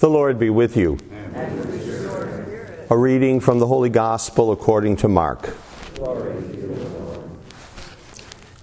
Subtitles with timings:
[0.00, 0.98] The Lord be with you.
[2.90, 5.56] A reading from the Holy Gospel according to Mark.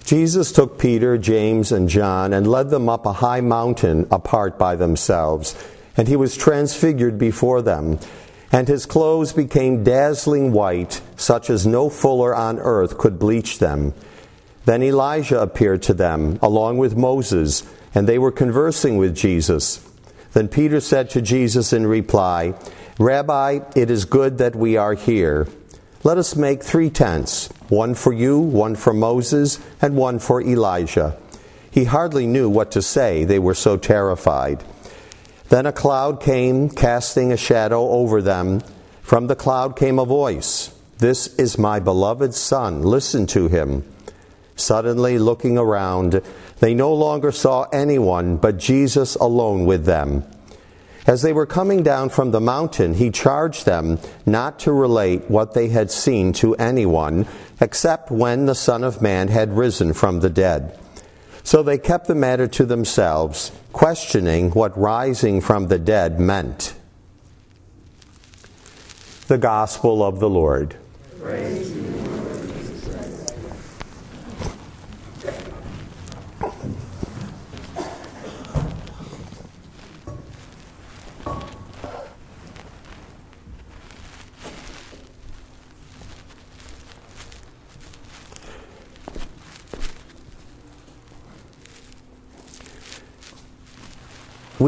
[0.04, 4.76] Jesus took Peter, James, and John and led them up a high mountain apart by
[4.76, 5.56] themselves,
[5.96, 7.98] and he was transfigured before them.
[8.52, 13.94] And his clothes became dazzling white, such as no fuller on earth could bleach them.
[14.66, 17.64] Then Elijah appeared to them, along with Moses,
[17.94, 19.80] and they were conversing with Jesus.
[20.32, 22.54] Then Peter said to Jesus in reply,
[22.98, 25.46] Rabbi, it is good that we are here.
[26.04, 31.16] Let us make three tents one for you, one for Moses, and one for Elijah.
[31.70, 34.62] He hardly knew what to say, they were so terrified.
[35.48, 38.62] Then a cloud came, casting a shadow over them.
[39.02, 43.84] From the cloud came a voice This is my beloved Son, listen to him.
[44.56, 46.22] Suddenly, looking around,
[46.60, 50.24] they no longer saw anyone but Jesus alone with them.
[51.06, 55.54] As they were coming down from the mountain, he charged them not to relate what
[55.54, 57.26] they had seen to anyone,
[57.60, 60.78] except when the Son of Man had risen from the dead.
[61.42, 66.74] So they kept the matter to themselves, questioning what rising from the dead meant.
[69.26, 70.76] The Gospel of the Lord.
[71.20, 71.81] Praise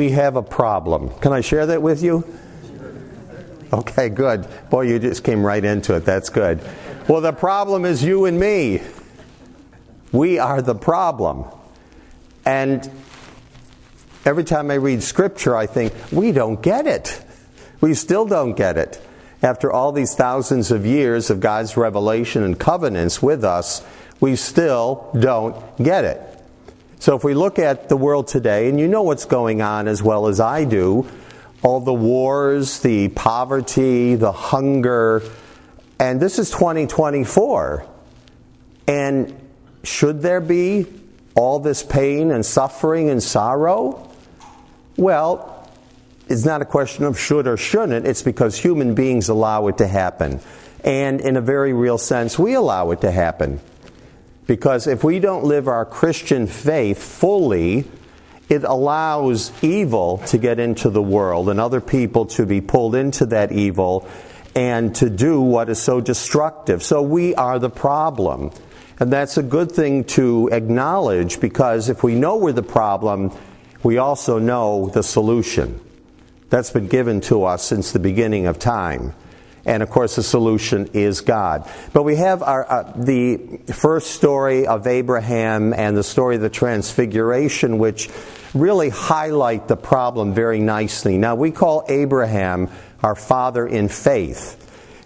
[0.04, 1.08] we have a problem.
[1.20, 2.26] Can I share that with you?
[3.72, 4.46] Okay, good.
[4.68, 6.04] Boy, you just came right into it.
[6.04, 6.60] That's good.
[7.08, 8.82] Well, the problem is you and me.
[10.12, 11.46] We are the problem.
[12.44, 12.88] And
[14.26, 17.24] every time I read scripture, I think, we don't get it.
[17.80, 19.00] We still don't get it.
[19.42, 23.82] After all these thousands of years of God's revelation and covenants with us,
[24.20, 26.20] we still don't get it.
[27.04, 30.02] So if we look at the world today, and you know what's going on as
[30.02, 31.06] well as I do,
[31.62, 35.22] all the wars, the poverty, the hunger,
[35.98, 37.86] and this is 2024.
[38.88, 39.38] And
[39.82, 40.86] should there be
[41.34, 44.10] all this pain and suffering and sorrow?
[44.96, 45.68] Well,
[46.26, 49.86] it's not a question of should or shouldn't, it's because human beings allow it to
[49.86, 50.40] happen.
[50.82, 53.60] And in a very real sense, we allow it to happen.
[54.46, 57.84] Because if we don't live our Christian faith fully,
[58.48, 63.26] it allows evil to get into the world and other people to be pulled into
[63.26, 64.06] that evil
[64.54, 66.82] and to do what is so destructive.
[66.82, 68.50] So we are the problem.
[69.00, 73.32] And that's a good thing to acknowledge because if we know we're the problem,
[73.82, 75.80] we also know the solution.
[76.50, 79.14] That's been given to us since the beginning of time.
[79.66, 81.68] And of course, the solution is God.
[81.92, 83.38] But we have our, uh, the
[83.72, 88.10] first story of Abraham and the story of the Transfiguration, which
[88.52, 91.16] really highlight the problem very nicely.
[91.16, 92.68] Now, we call Abraham
[93.02, 94.60] our father in faith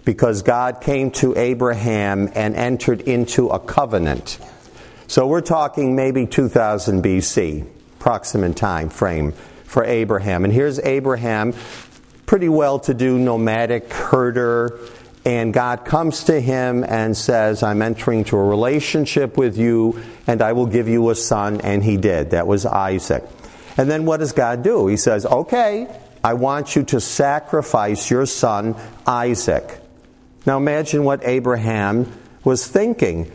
[0.04, 4.38] because God came to Abraham and entered into a covenant.
[5.06, 7.66] So we're talking maybe 2000 BC,
[7.98, 9.32] approximate time frame
[9.64, 10.44] for Abraham.
[10.44, 11.52] And here's Abraham
[12.28, 14.78] pretty well to do nomadic herder.
[15.25, 20.43] And God comes to him and says, I'm entering into a relationship with you, and
[20.43, 21.62] I will give you a son.
[21.62, 22.31] And he did.
[22.31, 23.25] That was Isaac.
[23.78, 24.88] And then what does God do?
[24.88, 25.88] He says, Okay,
[26.22, 29.81] I want you to sacrifice your son, Isaac.
[30.44, 32.12] Now imagine what Abraham
[32.44, 33.33] was thinking.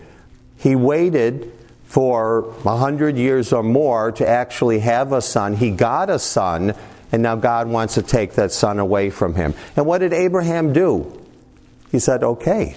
[0.57, 1.51] He waited
[1.85, 5.55] for a hundred years or more to actually have a son.
[5.55, 6.75] He got a son
[7.13, 9.53] and now God wants to take that son away from him.
[9.77, 11.21] And what did Abraham do?
[11.91, 12.75] He said, okay.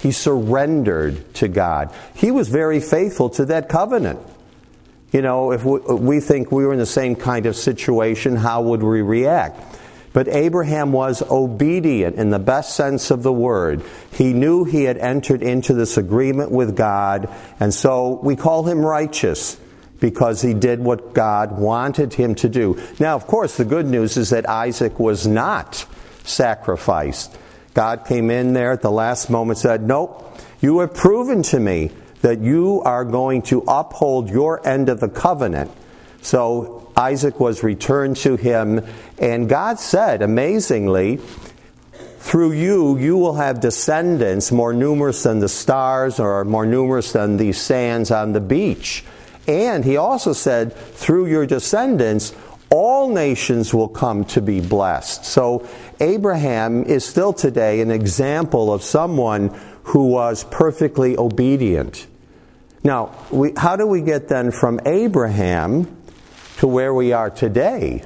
[0.00, 1.94] He surrendered to God.
[2.14, 4.18] He was very faithful to that covenant.
[5.12, 8.82] You know, if we, think we were in the same kind of situation, how would
[8.82, 9.78] we react?
[10.12, 13.82] But Abraham was obedient in the best sense of the word.
[14.10, 18.84] He knew he had entered into this agreement with God, and so we call him
[18.84, 19.56] righteous
[20.00, 22.80] because he did what God wanted him to do.
[22.98, 25.86] Now, of course, the good news is that Isaac was not
[26.24, 27.36] sacrificed.
[27.74, 31.90] God came in there at the last moment said, Nope, you have proven to me
[32.22, 35.70] that you are going to uphold your end of the covenant.
[36.22, 38.84] So Isaac was returned to him,
[39.18, 41.20] and God said, amazingly,
[42.18, 47.36] through you, you will have descendants more numerous than the stars or more numerous than
[47.36, 49.04] the sands on the beach.
[49.48, 52.34] And he also said, through your descendants,
[52.70, 55.24] all nations will come to be blessed.
[55.24, 55.66] So
[56.00, 62.06] Abraham is still today an example of someone who was perfectly obedient.
[62.84, 65.96] Now, we, how do we get then from Abraham
[66.58, 68.02] to where we are today?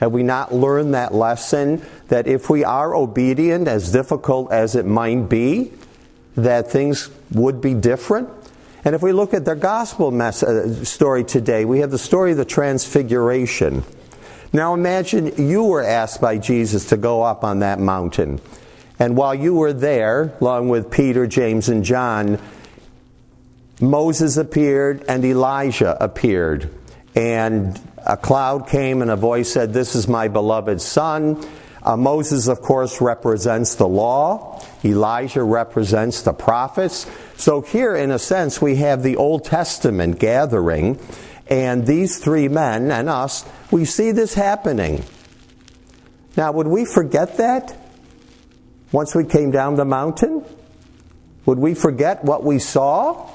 [0.00, 4.86] Have we not learned that lesson that if we are obedient, as difficult as it
[4.86, 5.72] might be,
[6.36, 8.30] that things would be different?
[8.88, 12.30] And if we look at the gospel mess- uh, story today, we have the story
[12.30, 13.84] of the transfiguration.
[14.50, 18.40] Now imagine you were asked by Jesus to go up on that mountain.
[18.98, 22.40] And while you were there, along with Peter, James, and John,
[23.78, 26.74] Moses appeared and Elijah appeared.
[27.14, 31.46] And a cloud came and a voice said, This is my beloved son.
[31.82, 34.62] Uh, Moses, of course, represents the law.
[34.84, 37.06] Elijah represents the prophets.
[37.36, 40.98] So here, in a sense, we have the Old Testament gathering,
[41.48, 45.04] and these three men and us, we see this happening.
[46.36, 47.76] Now, would we forget that
[48.92, 50.44] once we came down the mountain?
[51.46, 53.30] Would we forget what we saw?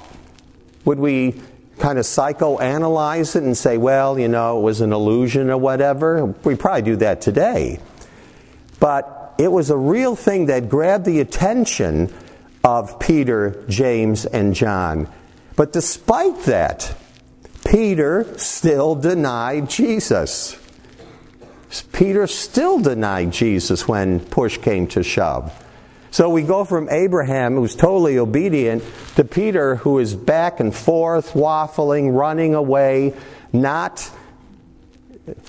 [0.85, 1.41] Would we
[1.79, 6.25] kind of psychoanalyze it and say, well, you know, it was an illusion or whatever?
[6.43, 7.79] We probably do that today.
[8.79, 12.13] But it was a real thing that grabbed the attention
[12.63, 15.07] of Peter, James, and John.
[15.55, 16.95] But despite that,
[17.65, 20.57] Peter still denied Jesus.
[21.91, 25.51] Peter still denied Jesus when push came to shove.
[26.11, 28.83] So we go from Abraham, who's totally obedient,
[29.15, 33.15] to Peter, who is back and forth, waffling, running away,
[33.51, 34.11] not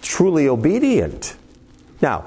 [0.00, 1.36] truly obedient.
[2.00, 2.24] Now,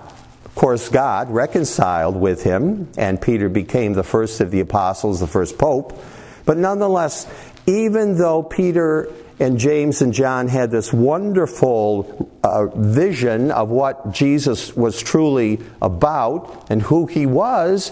[0.58, 5.58] course, God reconciled with him, and Peter became the first of the apostles, the first
[5.58, 5.98] pope.
[6.46, 7.28] But nonetheless,
[7.66, 9.10] even though Peter
[9.40, 16.68] and James and John had this wonderful uh, vision of what Jesus was truly about
[16.70, 17.92] and who he was,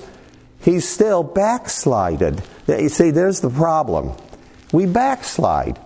[0.60, 2.42] he's still backslided.
[2.68, 4.12] You see, there's the problem.
[4.72, 5.80] We backslide.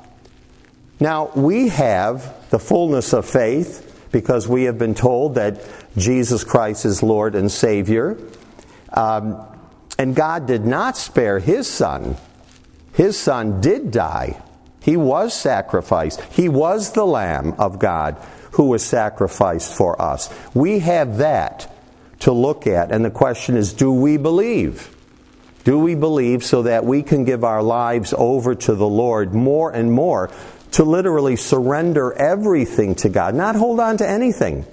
[0.99, 5.61] Now, we have the fullness of faith because we have been told that
[5.97, 8.17] Jesus Christ is Lord and Savior.
[8.91, 9.45] Um,
[9.97, 12.15] and God did not spare his son.
[12.93, 14.41] His son did die.
[14.81, 16.21] He was sacrificed.
[16.31, 18.17] He was the Lamb of God
[18.51, 20.33] who was sacrificed for us.
[20.53, 21.73] We have that
[22.19, 22.91] to look at.
[22.91, 24.95] And the question is do we believe?
[25.63, 29.71] Do we believe so that we can give our lives over to the Lord more
[29.71, 30.31] and more
[30.71, 33.35] to literally surrender everything to God?
[33.35, 34.65] Not hold on to anything.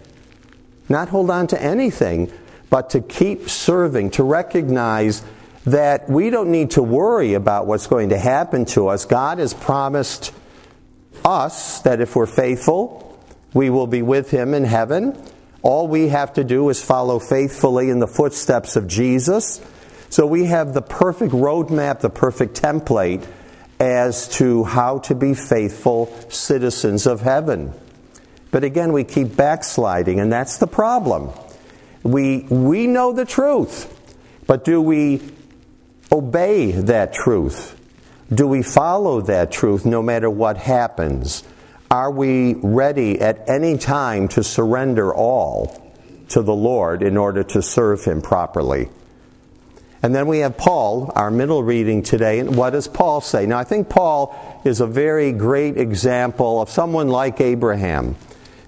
[0.88, 2.32] Not hold on to anything,
[2.70, 5.22] but to keep serving, to recognize
[5.64, 9.04] that we don't need to worry about what's going to happen to us.
[9.04, 10.32] God has promised
[11.24, 13.18] us that if we're faithful,
[13.52, 15.20] we will be with Him in heaven.
[15.62, 19.60] All we have to do is follow faithfully in the footsteps of Jesus.
[20.08, 23.26] So we have the perfect roadmap, the perfect template
[23.78, 27.72] as to how to be faithful citizens of heaven.
[28.50, 31.30] But again, we keep backsliding, and that's the problem.
[32.02, 33.92] We, we know the truth,
[34.46, 35.20] but do we
[36.10, 37.78] obey that truth?
[38.32, 41.44] Do we follow that truth no matter what happens?
[41.90, 45.92] Are we ready at any time to surrender all
[46.30, 48.88] to the Lord in order to serve Him properly?
[50.02, 52.38] And then we have Paul, our middle reading today.
[52.38, 53.46] And what does Paul say?
[53.46, 58.16] Now, I think Paul is a very great example of someone like Abraham.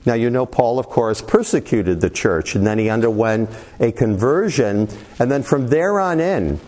[0.06, 4.88] Now, you know, Paul, of course, persecuted the church, and then he underwent a conversion.
[5.18, 6.60] And then from there on in,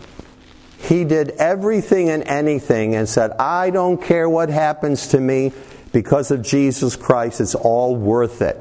[0.77, 5.53] he did everything and anything and said, I don't care what happens to me
[5.91, 8.57] because of Jesus Christ, it's all worth it.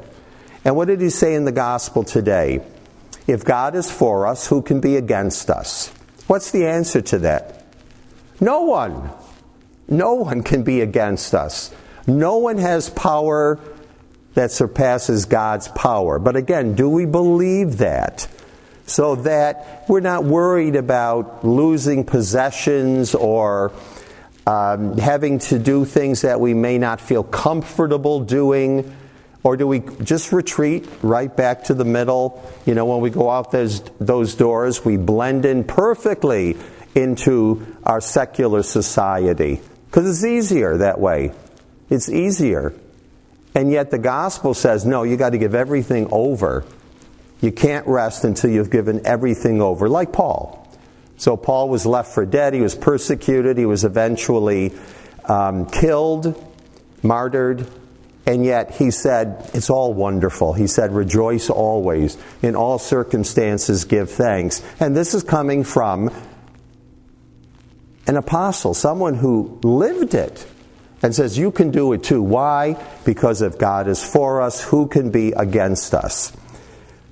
[0.65, 2.61] And what did he say in the gospel today?
[3.27, 5.89] If God is for us, who can be against us?
[6.27, 7.65] What's the answer to that?
[8.41, 9.11] No one.
[9.89, 11.75] No one can be against us.
[12.07, 13.59] No one has power
[14.35, 16.19] that surpasses God's power.
[16.19, 18.29] But again, do we believe that?
[18.87, 23.73] So that we're not worried about losing possessions or
[24.47, 28.97] um, having to do things that we may not feel comfortable doing?
[29.43, 32.43] Or do we just retreat right back to the middle?
[32.67, 36.57] You know, when we go out those, those doors, we blend in perfectly
[36.95, 39.61] into our secular society.
[39.87, 41.33] Because it's easier that way.
[41.89, 42.75] It's easier.
[43.55, 46.65] And yet the gospel says, no, you got to give everything over.
[47.41, 50.69] You can't rest until you've given everything over, like Paul.
[51.17, 52.55] So Paul was left for dead.
[52.55, 53.59] He was persecuted.
[53.59, 54.73] He was eventually
[55.25, 56.35] um, killed,
[57.03, 57.67] martyred.
[58.31, 60.53] And yet he said, it's all wonderful.
[60.53, 62.17] He said, rejoice always.
[62.43, 64.63] In all circumstances, give thanks.
[64.79, 66.15] And this is coming from
[68.07, 70.47] an apostle, someone who lived it
[71.03, 72.23] and says, You can do it too.
[72.23, 72.81] Why?
[73.05, 76.33] Because if God is for us, who can be against us?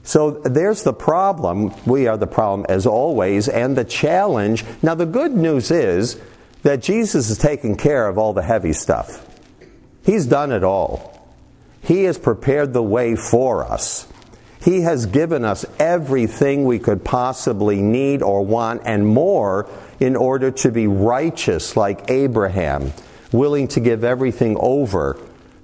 [0.04, 1.74] So there's the problem.
[1.84, 4.64] We are the problem as always, and the challenge.
[4.82, 6.20] Now, the good news is
[6.62, 9.27] that Jesus is taking care of all the heavy stuff.
[10.08, 11.22] He's done it all.
[11.82, 14.08] He has prepared the way for us.
[14.62, 19.68] He has given us everything we could possibly need or want and more
[20.00, 22.94] in order to be righteous like Abraham
[23.32, 25.20] willing to give everything over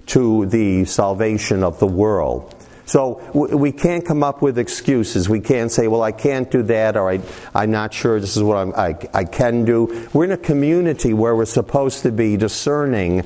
[0.09, 2.55] to the salvation of the world.
[2.85, 5.27] So we can't come up with excuses.
[5.27, 7.21] We can't say, well, I can't do that, or I,
[7.55, 10.07] am not sure this is what I'm, I, I can do.
[10.13, 13.25] We're in a community where we're supposed to be discerning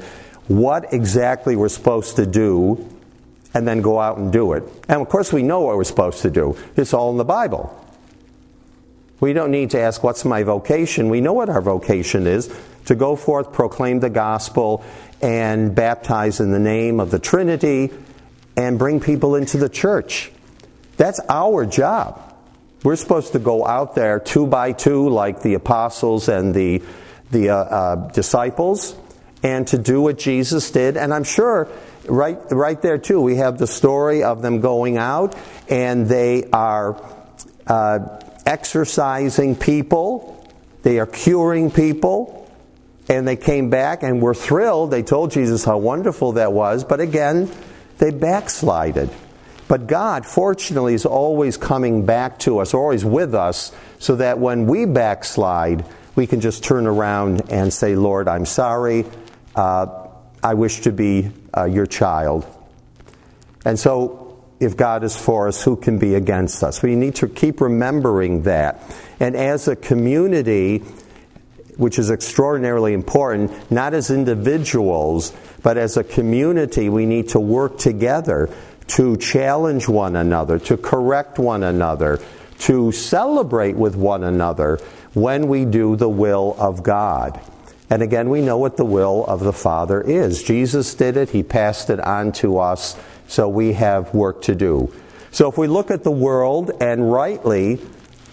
[0.49, 2.88] what exactly we're supposed to do
[3.55, 4.62] and then go out and do it.
[4.88, 6.57] And of course, we know what we're supposed to do.
[6.76, 7.75] It's all in the Bible.
[9.21, 11.09] We don't need to ask, What's my vocation?
[11.09, 12.55] We know what our vocation is
[12.87, 14.85] to go forth, proclaim the gospel,
[15.21, 17.90] and baptize in the name of the Trinity
[18.57, 20.33] and bring people into the church.
[20.97, 22.23] That's our job.
[22.85, 26.83] We're supposed to go out there two by two, like the apostles and the,
[27.31, 28.97] the uh, uh, disciples,
[29.42, 30.97] and to do what Jesus did.
[30.97, 31.68] And I'm sure
[32.07, 35.37] right, right there, too, we have the story of them going out
[35.68, 37.00] and they are.
[37.66, 38.18] Uh,
[38.49, 40.42] exorcising people,
[40.83, 42.35] they are curing people.
[43.11, 44.90] And they came back and were thrilled.
[44.90, 46.85] They told Jesus how wonderful that was.
[46.85, 47.50] But again,
[47.97, 49.09] they backslided.
[49.66, 54.66] But God, fortunately, is always coming back to us, always with us, so that when
[54.66, 59.07] we backslide, we can just turn around and say, Lord, I'm sorry.
[59.58, 62.46] I wish to be uh, your child.
[63.64, 66.82] And so if God is for us, who can be against us?
[66.82, 68.82] We need to keep remembering that.
[69.20, 70.78] And as a community,
[71.76, 77.78] which is extraordinarily important, not as individuals, but as a community, we need to work
[77.78, 78.50] together
[78.88, 82.20] to challenge one another, to correct one another,
[82.60, 84.78] to celebrate with one another
[85.14, 87.40] when we do the will of God.
[87.90, 90.42] And again, we know what the will of the Father is.
[90.42, 92.97] Jesus did it, He passed it on to us.
[93.26, 94.92] So we have work to do.
[95.30, 97.78] So if we look at the world and rightly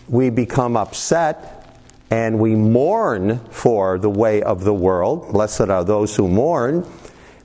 [0.07, 6.15] we become upset and we mourn for the way of the world, blessed are those
[6.15, 6.87] who mourn,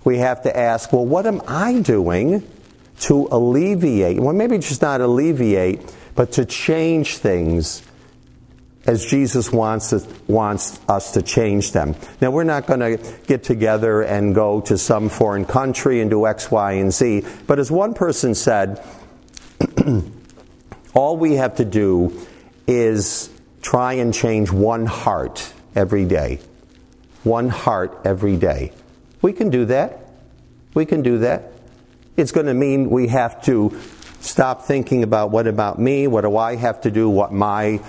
[0.05, 2.49] we have to ask, well, what am I doing
[3.01, 7.83] to alleviate, well, maybe just not alleviate, but to change things
[8.87, 9.93] as Jesus wants
[10.27, 11.95] wants us to change them.
[12.21, 16.27] Now, we're not going to get together and go to some foreign country and do
[16.27, 18.83] X, Y, and Z, but as one person said,
[20.95, 22.27] all we have to do
[22.67, 23.31] is
[23.63, 26.41] try and change one heart every day.
[27.23, 28.73] One heart every day.
[29.21, 30.11] We can do that.
[30.73, 31.53] We can do that.
[32.17, 33.79] It's going to mean we have to
[34.21, 36.07] stop thinking about what about me?
[36.07, 37.09] What do I have to do?
[37.09, 37.81] What my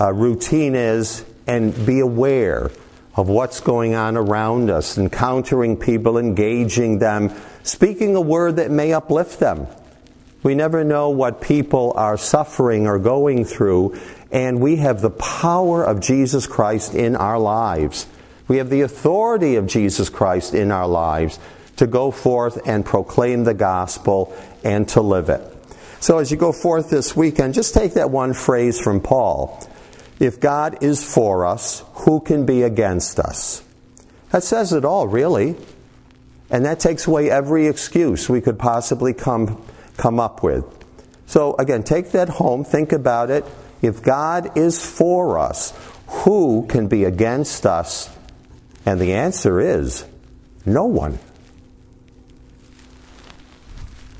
[0.00, 2.70] uh, routine is and be aware
[3.14, 8.92] of what's going on around us, encountering people, engaging them, speaking a word that may
[8.92, 9.66] uplift them.
[10.42, 13.98] We never know what people are suffering or going through,
[14.30, 18.06] and we have the power of Jesus Christ in our lives.
[18.48, 21.38] We have the authority of Jesus Christ in our lives
[21.76, 25.42] to go forth and proclaim the gospel and to live it.
[26.00, 29.62] So as you go forth this weekend, just take that one phrase from Paul.
[30.20, 33.64] If God is for us, who can be against us?
[34.30, 35.56] That says it all, really.
[36.50, 39.64] And that takes away every excuse we could possibly come,
[39.96, 40.64] come up with.
[41.26, 43.44] So, again, take that home, think about it.
[43.82, 45.72] If God is for us,
[46.06, 48.10] who can be against us?
[48.84, 50.04] And the answer is
[50.66, 51.18] no one.